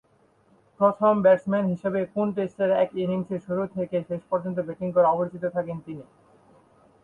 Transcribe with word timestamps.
প্রথম 0.79 1.13
ব্যাটসম্যান 1.21 1.65
হিসেবে 1.65 1.99
কোন 2.13 2.27
টেস্টের 2.35 2.71
এক 2.83 2.89
ইনিংসে 2.95 3.37
শুরু 3.39 3.63
থেকে 3.75 3.97
শেষ 4.09 4.21
পর্যন্ত 4.29 4.57
ব্যাটিং 4.59 4.87
করে 4.91 5.07
অপরাজিত 5.07 5.43
থাকেন 5.55 5.77
তিনি। 5.85 6.03